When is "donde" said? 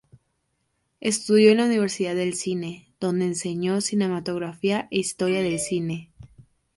2.99-3.25